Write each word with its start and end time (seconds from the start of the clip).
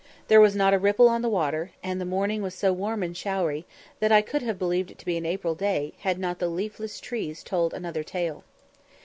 There 0.29 0.41
was 0.41 0.55
not 0.55 0.73
a 0.73 0.79
ripple 0.79 1.07
on 1.09 1.21
the 1.21 1.29
water, 1.29 1.73
and 1.83 2.01
the 2.01 2.05
morning 2.05 2.41
was 2.41 2.55
so 2.55 2.73
warm 2.73 3.03
and 3.03 3.15
showery, 3.15 3.67
that 3.99 4.11
I 4.11 4.23
could 4.23 4.41
have 4.41 4.57
believed 4.57 4.89
it 4.89 4.97
to 4.97 5.05
be 5.05 5.15
an 5.15 5.27
April 5.27 5.53
day 5.53 5.93
had 5.99 6.17
not 6.17 6.39
the 6.39 6.47
leafless 6.49 6.99
trees 6.99 7.43
told 7.43 7.71
another 7.71 8.01
tale. 8.01 8.43